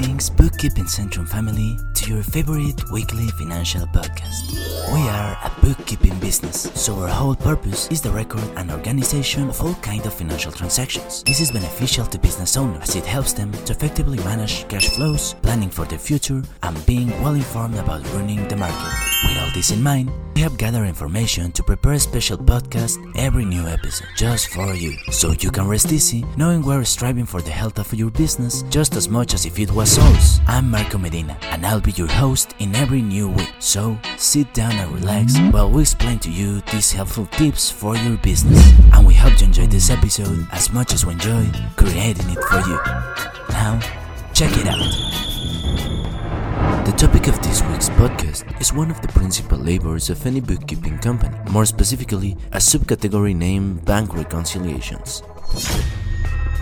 Greetings, 0.00 0.30
Bookkeeping 0.30 0.84
Centrum 0.84 1.28
family, 1.28 1.78
to 1.92 2.14
your 2.14 2.22
favorite 2.22 2.90
weekly 2.90 3.28
financial 3.36 3.82
podcast. 3.88 4.50
We 4.94 5.06
are 5.06 5.36
a 5.44 5.52
bookkeeping 5.60 6.18
business, 6.20 6.70
so 6.74 6.94
our 7.00 7.08
whole 7.08 7.34
purpose 7.34 7.86
is 7.88 8.00
the 8.00 8.10
record 8.10 8.42
and 8.56 8.70
organization 8.70 9.50
of 9.50 9.60
all 9.60 9.74
kind 9.82 10.06
of 10.06 10.14
financial 10.14 10.52
transactions. 10.52 11.22
This 11.24 11.42
is 11.42 11.52
beneficial 11.52 12.06
to 12.06 12.18
business 12.18 12.56
owners 12.56 12.88
as 12.88 12.96
it 12.96 13.04
helps 13.04 13.34
them 13.34 13.52
to 13.52 13.74
effectively 13.74 14.16
manage 14.24 14.66
cash 14.68 14.88
flows, 14.88 15.34
planning 15.42 15.68
for 15.68 15.84
the 15.84 15.98
future, 15.98 16.42
and 16.62 16.86
being 16.86 17.10
well 17.20 17.34
informed 17.34 17.76
about 17.76 18.02
running 18.14 18.48
the 18.48 18.56
market. 18.56 19.19
All 19.40 19.50
this 19.54 19.70
in 19.70 19.82
mind, 19.82 20.10
we 20.34 20.42
have 20.42 20.58
gathered 20.58 20.86
information 20.86 21.50
to 21.52 21.62
prepare 21.62 21.94
a 21.94 21.98
special 21.98 22.36
podcast 22.36 22.98
every 23.16 23.44
new 23.44 23.66
episode 23.66 24.08
just 24.16 24.48
for 24.48 24.74
you, 24.74 24.96
so 25.10 25.32
you 25.32 25.50
can 25.50 25.66
rest 25.66 25.92
easy 25.92 26.24
knowing 26.36 26.62
we're 26.62 26.84
striving 26.84 27.24
for 27.24 27.40
the 27.40 27.50
health 27.50 27.78
of 27.78 27.92
your 27.94 28.10
business 28.10 28.62
just 28.70 28.96
as 28.96 29.08
much 29.08 29.32
as 29.34 29.46
if 29.46 29.58
it 29.58 29.70
was 29.72 29.98
ours. 29.98 30.40
I'm 30.46 30.70
Marco 30.70 30.98
Medina, 30.98 31.38
and 31.42 31.64
I'll 31.64 31.80
be 31.80 31.92
your 31.92 32.08
host 32.08 32.54
in 32.58 32.74
every 32.74 33.00
new 33.00 33.30
week. 33.30 33.52
So 33.58 33.98
sit 34.16 34.52
down 34.52 34.72
and 34.72 34.92
relax 34.92 35.38
while 35.50 35.70
we 35.70 35.82
explain 35.82 36.18
to 36.20 36.30
you 36.30 36.60
these 36.72 36.92
helpful 36.92 37.26
tips 37.26 37.70
for 37.70 37.96
your 37.96 38.18
business. 38.18 38.62
And 38.92 39.06
we 39.06 39.14
hope 39.14 39.40
you 39.40 39.46
enjoy 39.46 39.66
this 39.66 39.90
episode 39.90 40.46
as 40.52 40.70
much 40.72 40.92
as 40.92 41.06
we 41.06 41.14
enjoy 41.14 41.46
creating 41.76 42.28
it 42.30 42.44
for 42.44 42.60
you. 42.60 42.78
Now, 43.50 43.80
check 44.34 44.52
it 44.56 44.66
out. 44.66 45.10
The 46.60 46.92
topic 46.92 47.26
of 47.26 47.40
this 47.40 47.62
week's 47.62 47.88
podcast 47.88 48.44
is 48.60 48.74
one 48.74 48.90
of 48.90 49.00
the 49.00 49.08
principal 49.08 49.56
labors 49.56 50.10
of 50.10 50.26
any 50.26 50.40
bookkeeping 50.40 50.98
company, 50.98 51.34
more 51.50 51.64
specifically, 51.64 52.36
a 52.52 52.58
subcategory 52.58 53.34
named 53.34 53.86
bank 53.86 54.14
reconciliations. 54.14 55.22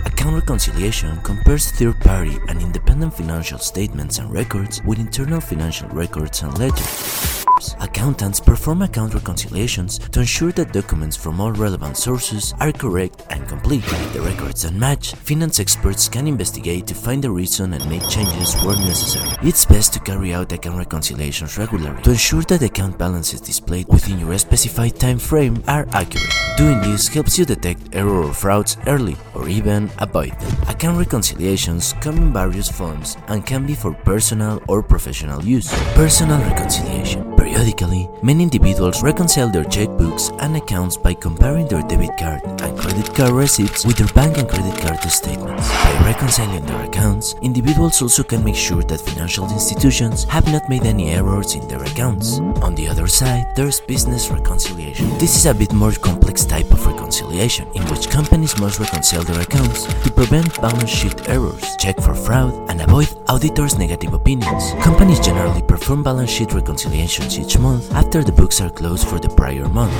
Account 0.05 0.37
reconciliation 0.37 1.19
compares 1.23 1.73
third 1.73 1.98
party 2.01 2.38
and 2.48 2.62
independent 2.62 3.13
financial 3.15 3.59
statements 3.59 4.19
and 4.19 4.32
records 4.32 4.80
with 4.85 5.01
internal 5.01 5.41
financial 5.41 5.88
records 5.88 6.43
and 6.43 6.57
ledgers. 6.59 7.45
Accountants 7.80 8.40
perform 8.40 8.82
account 8.82 9.14
reconciliations 9.14 9.98
to 9.98 10.20
ensure 10.20 10.52
that 10.52 10.73
documents 10.73 11.16
from 11.16 11.40
all 11.40 11.52
relevant 11.52 11.96
sources 11.96 12.54
are 12.60 12.73
correct 12.73 13.24
and 13.30 13.48
complete. 13.48 13.84
If 13.84 14.12
the 14.12 14.20
records 14.20 14.62
don't 14.62 14.78
match, 14.78 15.14
finance 15.14 15.60
experts 15.60 16.09
can 16.09 16.26
investigate 16.26 16.86
to 16.86 16.95
find 16.95 17.23
the 17.23 17.30
reason 17.30 17.73
and 17.73 17.88
make 17.88 18.09
changes 18.09 18.54
where 18.62 18.76
necessary. 18.76 19.29
It's 19.42 19.64
best 19.64 19.92
to 19.95 20.01
carry 20.01 20.32
out 20.34 20.52
account 20.52 20.79
reconciliations 20.79 21.59
regularly 21.59 22.02
to 22.02 22.10
ensure 22.10 22.42
that 22.42 22.62
account 22.62 22.98
balances 22.98 23.40
displayed 23.40 23.88
within 23.88 24.18
your 24.18 24.36
specified 24.38 24.98
time 24.98 25.18
frame 25.18 25.62
are 25.66 25.86
accurate. 25.92 26.32
Doing 26.56 26.80
this 26.80 27.09
helps 27.09 27.38
you 27.38 27.45
detect 27.45 27.95
error 27.95 28.24
or 28.24 28.32
frauds 28.32 28.76
early 28.86 29.16
or 29.39 29.49
even 29.49 29.91
avoid 29.99 30.39
them. 30.41 30.53
Account 30.69 30.99
reconciliations 30.99 31.95
come 32.01 32.17
in 32.19 32.33
various 32.33 32.69
forms 32.71 33.17
and 33.29 33.47
can 33.47 33.67
be 33.67 33.75
for 33.75 33.95
personal 33.95 34.61
or 34.69 34.83
professional 34.83 35.43
use. 35.45 35.73
Personal 35.95 36.41
reconciliation. 36.51 37.25
Periodically, 37.37 38.09
many 38.23 38.43
individuals 38.43 39.03
reconcile 39.03 39.49
their 39.49 39.65
checkbooks 39.65 40.37
and 40.43 40.57
accounts 40.57 40.97
by 40.97 41.15
comparing 41.15 41.66
their 41.69 41.83
debit 41.83 42.11
card 42.19 42.43
and 42.61 42.77
credit 42.79 43.15
card 43.15 43.33
receipts 43.33 43.87
with 43.87 43.97
their 43.97 44.09
bank 44.09 44.37
and 44.39 44.49
credit 44.49 44.77
card 44.81 45.01
statements. 45.11 45.69
By 45.69 46.03
reconciling 46.05 46.66
their 46.66 46.85
accounts, 46.85 47.35
individuals 47.41 48.03
also 48.03 48.23
can 48.23 48.45
make 48.45 48.57
sure 48.57 48.83
that 48.83 49.01
financial 49.01 49.51
institutions 49.51 50.25
have 50.25 50.47
not 50.53 50.69
made 50.69 50.85
any 50.85 51.11
errors 51.11 51.55
in 51.55 51.66
their 51.69 51.83
accounts. 51.83 52.41
On 52.61 52.75
the 52.75 52.89
other 52.89 53.07
side, 53.07 53.47
there's 53.57 53.81
business 53.81 54.31
reconciliation. 54.31 55.09
This 55.19 55.37
is 55.37 55.47
a 55.47 55.55
bit 55.55 55.73
more 55.73 55.93
complex 55.93 56.45
type 56.45 56.71
of 56.73 56.87
reconciliation 56.87 57.66
in 57.75 57.83
which 57.85 58.11
companies 58.11 58.59
must 58.59 58.81
reconcile 58.81 59.23
their 59.29 59.43
accounts 59.43 59.84
to 60.02 60.10
prevent 60.10 60.60
balance 60.60 60.90
sheet 60.90 61.29
errors, 61.29 61.76
check 61.79 61.96
for 62.01 62.15
fraud, 62.15 62.52
and 62.71 62.80
avoid 62.80 63.09
auditors' 63.29 63.79
negative 63.79 64.15
opinions. 64.15 64.72
Companies 64.82 65.20
generally 65.20 65.62
perform 65.62 66.03
balance 66.03 66.31
sheet 66.31 66.53
reconciliations 66.53 67.38
each 67.38 67.58
month 67.58 67.92
after 67.92 68.25
the 68.25 68.32
books 68.32 68.60
are 68.60 68.70
closed 68.70 69.06
for 69.06 69.19
the 69.19 69.28
prior 69.28 69.69
month. 69.69 69.92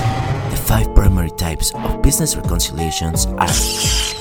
The 0.51 0.57
five 0.57 0.95
primary 0.95 1.31
types 1.31 1.73
of 1.75 2.03
business 2.03 2.37
reconciliations 2.37 3.27
are 3.27 3.49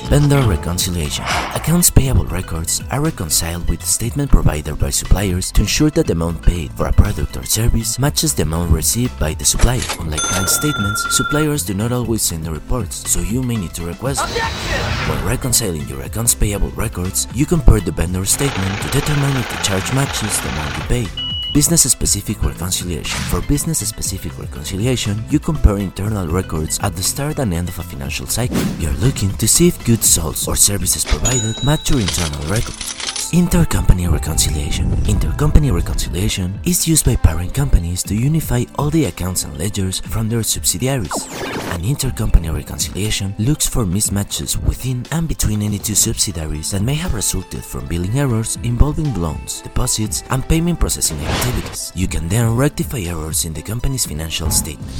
Vendor 0.08 0.40
reconciliation. 0.48 1.22
Accounts 1.54 1.90
payable 1.90 2.24
records 2.24 2.82
are 2.90 3.02
reconciled 3.02 3.68
with 3.68 3.80
the 3.80 3.86
statement 3.86 4.30
provided 4.30 4.78
by 4.78 4.88
suppliers 4.88 5.52
to 5.52 5.60
ensure 5.60 5.90
that 5.90 6.06
the 6.06 6.14
amount 6.14 6.40
paid 6.40 6.72
for 6.72 6.86
a 6.86 6.92
product 6.92 7.36
or 7.36 7.44
service 7.44 7.98
matches 7.98 8.32
the 8.32 8.42
amount 8.42 8.72
received 8.72 9.20
by 9.20 9.34
the 9.34 9.44
supplier. 9.44 9.82
Unlike 10.00 10.22
bank 10.30 10.48
statements, 10.48 11.14
suppliers 11.14 11.62
do 11.62 11.74
not 11.74 11.92
always 11.92 12.22
send 12.22 12.46
the 12.46 12.50
reports, 12.50 13.10
so 13.10 13.20
you 13.20 13.42
may 13.42 13.56
need 13.56 13.74
to 13.74 13.84
request 13.84 14.26
them. 14.34 14.97
When 15.06 15.24
reconciling 15.24 15.86
your 15.88 16.02
accounts 16.02 16.34
payable 16.34 16.70
records, 16.70 17.26
you 17.34 17.46
compare 17.46 17.80
the 17.80 17.92
vendor 17.92 18.24
statement 18.24 18.82
to 18.82 18.88
determine 18.90 19.36
if 19.36 19.48
the 19.50 19.62
charge 19.62 19.92
matches 19.94 20.40
the 20.40 20.48
amount 20.48 20.76
you 20.76 20.82
paid. 20.84 21.10
Business 21.54 21.90
specific 21.90 22.42
reconciliation. 22.42 23.18
For 23.30 23.40
business 23.42 23.86
specific 23.86 24.38
reconciliation, 24.38 25.24
you 25.30 25.38
compare 25.38 25.78
internal 25.78 26.26
records 26.28 26.78
at 26.82 26.94
the 26.94 27.02
start 27.02 27.38
and 27.38 27.54
end 27.54 27.68
of 27.68 27.78
a 27.78 27.82
financial 27.82 28.26
cycle. 28.26 28.62
You're 28.78 28.92
looking 28.92 29.30
to 29.38 29.48
see 29.48 29.68
if 29.68 29.84
goods 29.84 30.08
sold 30.08 30.36
or 30.46 30.56
services 30.56 31.04
provided 31.04 31.64
match 31.64 31.90
your 31.90 32.00
internal 32.00 32.42
records. 32.50 33.17
Intercompany 33.32 34.10
reconciliation. 34.10 34.90
Intercompany 35.04 35.70
reconciliation 35.70 36.58
is 36.64 36.88
used 36.88 37.04
by 37.04 37.14
parent 37.14 37.52
companies 37.52 38.02
to 38.02 38.14
unify 38.14 38.64
all 38.78 38.88
the 38.88 39.04
accounts 39.04 39.44
and 39.44 39.58
ledgers 39.58 40.00
from 40.00 40.30
their 40.30 40.42
subsidiaries. 40.42 41.26
An 41.74 41.82
intercompany 41.82 42.50
reconciliation 42.50 43.34
looks 43.38 43.68
for 43.68 43.84
mismatches 43.84 44.56
within 44.64 45.04
and 45.12 45.28
between 45.28 45.60
any 45.60 45.78
two 45.78 45.94
subsidiaries 45.94 46.70
that 46.70 46.80
may 46.80 46.94
have 46.94 47.12
resulted 47.12 47.62
from 47.62 47.86
billing 47.86 48.18
errors 48.18 48.56
involving 48.62 49.12
loans, 49.20 49.60
deposits, 49.60 50.24
and 50.30 50.48
payment 50.48 50.80
processing 50.80 51.20
activities. 51.20 51.92
You 51.94 52.08
can 52.08 52.28
then 52.28 52.56
rectify 52.56 53.00
errors 53.00 53.44
in 53.44 53.52
the 53.52 53.60
company's 53.60 54.06
financial 54.06 54.50
statement. 54.50 54.90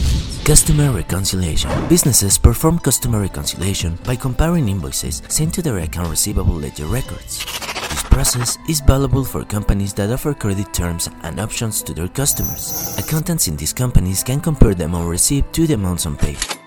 Customer 0.45 0.93
reconciliation. 0.93 1.71
Businesses 1.89 2.37
perform 2.37 2.79
customer 2.79 3.23
reconciliation 3.23 3.99
by 4.05 4.17
comparing 4.17 4.69
invoices 4.69 5.23
sent 5.29 5.55
to 5.55 5.63
their 5.63 5.79
account 5.79 6.11
receivable 6.11 6.57
ledger 6.57 6.85
records. 6.85 7.78
Process 8.19 8.59
is 8.67 8.81
valuable 8.81 9.23
for 9.23 9.45
companies 9.45 9.95
that 9.95 10.11
offer 10.11 10.35
credit 10.35 10.75
terms 10.75 11.09
and 11.23 11.39
options 11.39 11.85
to 11.85 11.95
their 11.95 12.09
customers. 12.09 12.99
Accountants 12.99 13.47
in 13.47 13.55
these 13.55 13.73
companies 13.73 14.25
can 14.25 14.41
compare 14.41 14.75
the 14.75 14.87
amount 14.87 15.09
received 15.09 15.55
to 15.55 15.69
the 15.69 15.75
amounts 15.75 16.05
on 16.05 16.15
unpaid. 16.15 16.58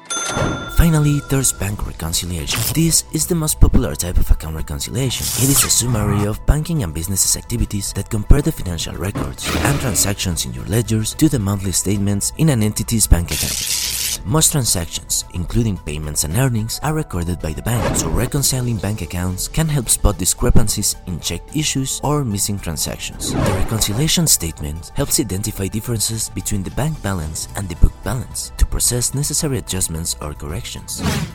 Finally, 0.81 1.21
there's 1.29 1.53
bank 1.53 1.85
reconciliation. 1.85 2.59
This 2.73 3.03
is 3.13 3.27
the 3.27 3.35
most 3.35 3.59
popular 3.61 3.93
type 3.93 4.17
of 4.17 4.31
account 4.31 4.55
reconciliation. 4.55 5.23
It 5.43 5.47
is 5.47 5.63
a 5.63 5.69
summary 5.69 6.25
of 6.25 6.43
banking 6.47 6.81
and 6.81 6.91
businesses 6.91 7.37
activities 7.37 7.93
that 7.93 8.09
compare 8.09 8.41
the 8.41 8.51
financial 8.51 8.95
records 8.95 9.47
and 9.57 9.79
transactions 9.79 10.45
in 10.45 10.55
your 10.55 10.65
ledgers 10.65 11.13
to 11.21 11.29
the 11.29 11.37
monthly 11.37 11.71
statements 11.71 12.33
in 12.39 12.49
an 12.49 12.63
entity's 12.63 13.05
bank 13.05 13.29
account. 13.29 13.81
Most 14.25 14.51
transactions, 14.51 15.25
including 15.33 15.77
payments 15.77 16.23
and 16.23 16.35
earnings, 16.35 16.79
are 16.83 16.93
recorded 16.93 17.39
by 17.39 17.53
the 17.53 17.61
bank, 17.61 17.95
so 17.95 18.09
reconciling 18.09 18.77
bank 18.77 19.01
accounts 19.01 19.47
can 19.47 19.67
help 19.67 19.89
spot 19.89 20.17
discrepancies 20.17 20.95
in 21.07 21.19
checked 21.19 21.55
issues 21.55 21.99
or 22.03 22.23
missing 22.23 22.59
transactions. 22.59 23.33
The 23.33 23.39
reconciliation 23.63 24.27
statement 24.27 24.91
helps 24.95 25.19
identify 25.19 25.67
differences 25.67 26.29
between 26.29 26.63
the 26.63 26.71
bank 26.71 27.01
balance 27.01 27.47
and 27.55 27.67
the 27.67 27.75
book 27.75 27.93
balance 28.03 28.51
to 28.57 28.65
process 28.65 29.13
necessary 29.13 29.57
adjustments 29.57 30.15
or 30.21 30.33
corrections. 30.33 30.70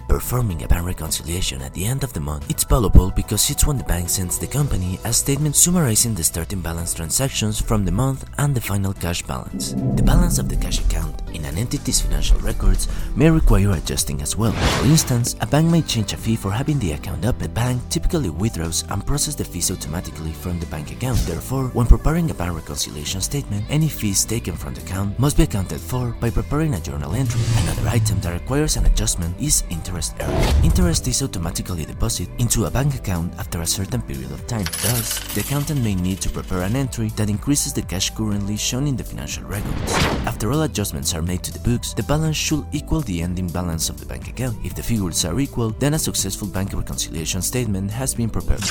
Performing 0.08 0.62
a 0.62 0.68
bank 0.68 0.86
reconciliation 0.86 1.60
at 1.60 1.74
the 1.74 1.84
end 1.84 2.04
of 2.04 2.12
the 2.12 2.20
month, 2.20 2.48
it's 2.48 2.64
valuable 2.64 3.10
because 3.10 3.50
it's 3.50 3.66
when 3.66 3.76
the 3.76 3.84
bank 3.84 4.08
sends 4.08 4.38
the 4.38 4.46
company 4.46 4.98
a 5.04 5.12
statement 5.12 5.56
summarizing 5.56 6.14
the 6.14 6.24
starting 6.24 6.60
balance 6.60 6.94
transactions 6.94 7.60
from 7.60 7.84
the 7.84 7.92
month 7.92 8.24
and 8.38 8.54
the 8.54 8.60
final 8.60 8.94
cash 8.94 9.22
balance. 9.22 9.72
The 9.72 10.02
balance 10.02 10.38
of 10.38 10.48
the 10.48 10.56
cash 10.56 10.80
account 10.80 11.25
in 11.36 11.44
an 11.44 11.58
entity's 11.58 12.00
financial 12.00 12.38
records 12.40 12.88
may 13.14 13.30
require 13.30 13.72
adjusting 13.72 14.20
as 14.22 14.36
well. 14.36 14.52
For 14.52 14.86
instance, 14.86 15.36
a 15.40 15.46
bank 15.46 15.70
may 15.70 15.82
change 15.82 16.12
a 16.12 16.16
fee 16.16 16.36
for 16.36 16.50
having 16.50 16.78
the 16.78 16.92
account 16.92 17.24
up. 17.24 17.38
The 17.38 17.48
bank 17.48 17.80
typically 17.90 18.30
withdraws 18.30 18.84
and 18.90 19.06
processes 19.06 19.36
the 19.36 19.44
fees 19.44 19.70
automatically 19.70 20.32
from 20.32 20.58
the 20.58 20.66
bank 20.66 20.90
account. 20.90 21.18
Therefore, 21.20 21.68
when 21.68 21.86
preparing 21.86 22.30
a 22.30 22.34
bank 22.34 22.56
reconciliation 22.56 23.20
statement, 23.20 23.64
any 23.68 23.88
fees 23.88 24.24
taken 24.24 24.56
from 24.56 24.74
the 24.74 24.80
account 24.80 25.18
must 25.18 25.36
be 25.36 25.44
accounted 25.44 25.80
for 25.80 26.10
by 26.20 26.30
preparing 26.30 26.74
a 26.74 26.80
journal 26.80 27.14
entry. 27.14 27.40
Another 27.62 27.88
item 27.88 28.18
that 28.20 28.32
requires 28.32 28.76
an 28.76 28.86
adjustment 28.86 29.38
is 29.40 29.62
interest 29.70 30.14
earned. 30.20 30.64
Interest 30.64 31.06
is 31.06 31.22
automatically 31.22 31.84
deposited 31.84 32.32
into 32.40 32.64
a 32.64 32.70
bank 32.70 32.94
account 32.94 33.32
after 33.38 33.60
a 33.60 33.66
certain 33.66 34.02
period 34.02 34.30
of 34.32 34.46
time. 34.46 34.64
Thus, 34.82 35.20
the 35.34 35.40
accountant 35.40 35.82
may 35.82 35.94
need 35.94 36.20
to 36.22 36.30
prepare 36.30 36.62
an 36.62 36.76
entry 36.76 37.08
that 37.16 37.28
increases 37.28 37.72
the 37.72 37.82
cash 37.82 38.10
currently 38.10 38.56
shown 38.56 38.86
in 38.86 38.96
the 38.96 39.04
financial 39.04 39.44
records. 39.44 39.92
After 40.26 40.50
all 40.52 40.62
adjustments 40.62 41.14
are 41.14 41.22
made 41.26 41.42
to 41.42 41.52
the 41.52 41.58
books, 41.68 41.92
the 41.92 42.02
balance 42.04 42.36
should 42.36 42.64
equal 42.72 43.00
the 43.00 43.20
ending 43.20 43.48
balance 43.48 43.90
of 43.90 43.98
the 43.98 44.06
bank 44.06 44.28
account. 44.28 44.56
If 44.64 44.74
the 44.74 44.82
figures 44.82 45.24
are 45.24 45.38
equal, 45.40 45.70
then 45.70 45.94
a 45.94 45.98
successful 45.98 46.48
bank 46.48 46.72
reconciliation 46.72 47.42
statement 47.42 47.90
has 47.90 48.14
been 48.14 48.30
prepared. 48.30 48.64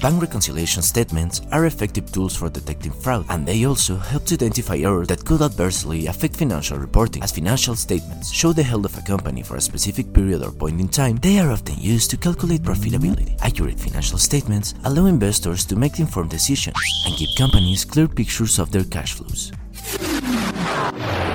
Bank 0.00 0.22
reconciliation 0.22 0.82
statements 0.82 1.42
are 1.50 1.66
effective 1.66 2.10
tools 2.12 2.36
for 2.36 2.48
detecting 2.48 2.92
fraud, 2.92 3.26
and 3.30 3.44
they 3.44 3.64
also 3.64 3.96
help 3.96 4.24
to 4.26 4.34
identify 4.34 4.76
errors 4.76 5.08
that 5.08 5.24
could 5.24 5.42
adversely 5.42 6.06
affect 6.06 6.36
financial 6.36 6.78
reporting. 6.78 7.22
As 7.22 7.32
financial 7.32 7.74
statements 7.74 8.30
show 8.32 8.52
the 8.52 8.62
health 8.62 8.84
of 8.84 8.96
a 8.96 9.02
company 9.02 9.42
for 9.42 9.56
a 9.56 9.60
specific 9.60 10.12
period 10.12 10.42
or 10.42 10.52
point 10.52 10.80
in 10.80 10.88
time, 10.88 11.16
they 11.16 11.40
are 11.40 11.50
often 11.50 11.76
used 11.78 12.10
to 12.10 12.16
calculate 12.16 12.62
profitability. 12.62 13.36
Accurate 13.42 13.80
financial 13.80 14.18
statements 14.18 14.74
allow 14.84 15.06
investors 15.06 15.64
to 15.66 15.74
make 15.74 15.98
informed 15.98 16.30
decisions 16.30 16.76
and 17.04 17.18
give 17.18 17.30
companies 17.36 17.84
clear 17.84 18.06
pictures 18.06 18.58
of 18.60 18.70
their 18.70 18.84
cash 18.84 19.14
flows. 19.14 19.50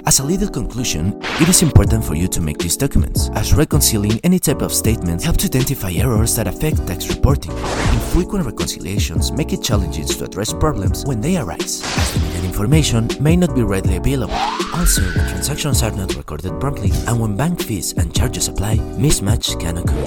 As 0.05 0.19
a 0.19 0.23
little 0.23 0.49
conclusion, 0.49 1.17
it 1.39 1.47
is 1.47 1.61
important 1.63 2.03
for 2.03 2.13
you 2.13 2.27
to 2.27 2.41
make 2.41 2.57
these 2.57 2.75
documents, 2.75 3.29
as 3.35 3.53
reconciling 3.53 4.19
any 4.25 4.37
type 4.37 4.61
of 4.61 4.73
statements 4.73 5.23
help 5.23 5.37
to 5.37 5.45
identify 5.45 5.91
errors 5.93 6.35
that 6.35 6.45
affect 6.45 6.85
tax 6.85 7.07
reporting. 7.07 7.51
Infrequent 7.51 8.45
reconciliations 8.45 9.31
make 9.31 9.53
it 9.53 9.63
challenging 9.63 10.05
to 10.05 10.25
address 10.25 10.51
problems 10.51 11.05
when 11.05 11.21
they 11.21 11.37
arise, 11.37 11.81
as 11.97 12.15
limited 12.17 12.43
information 12.43 13.07
may 13.21 13.37
not 13.37 13.55
be 13.55 13.63
readily 13.63 13.95
available. 13.95 14.35
Also, 14.75 15.01
when 15.01 15.29
transactions 15.29 15.81
are 15.81 15.91
not 15.91 16.13
recorded 16.15 16.59
promptly, 16.59 16.91
and 17.07 17.21
when 17.21 17.37
bank 17.37 17.61
fees 17.61 17.93
and 17.93 18.13
charges 18.13 18.49
apply, 18.49 18.77
mismatch 18.99 19.57
can 19.57 19.77
occur. 19.77 20.03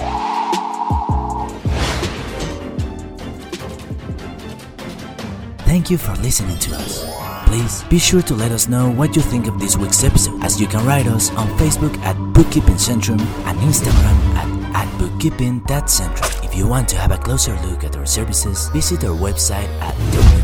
Thank 5.65 5.91
you 5.91 5.97
for 5.97 6.13
listening 6.17 6.59
to 6.59 6.75
us. 6.75 7.36
Please 7.47 7.83
be 7.85 7.99
sure 7.99 8.21
to 8.23 8.35
let 8.35 8.53
us 8.53 8.69
know 8.69 8.91
what 8.91 9.15
you 9.17 9.23
think 9.23 9.47
of 9.47 9.59
this 9.59 9.77
week's 9.77 10.03
episode, 10.05 10.43
as 10.43 10.61
you 10.61 10.67
can 10.67 10.85
write 10.87 11.07
us 11.07 11.31
on 11.33 11.47
Facebook 11.59 11.97
at 11.99 12.15
Bookkeeping 12.35 12.75
Centrum 12.77 13.21
and 13.47 13.59
Instagram 13.61 14.17
at, 14.35 14.49
at 14.77 14.89
bookkeeping.centrum. 14.99 16.45
If 16.45 16.55
you 16.55 16.67
want 16.69 16.89
to 16.91 16.97
have 16.97 17.11
a 17.13 17.19
closer 17.19 17.55
look 17.67 17.85
at 17.85 17.97
our 17.97 18.07
services, 18.07 18.69
visit 18.71 19.05
our 19.05 19.17
website 19.17 19.69
at 19.81 19.95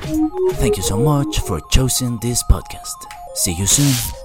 Thank 0.55 0.77
you 0.77 0.83
so 0.83 0.97
much 0.99 1.41
for 1.41 1.61
choosing 1.71 2.19
this 2.21 2.43
podcast. 2.45 2.95
See 3.35 3.53
you 3.53 3.67
soon. 3.67 4.22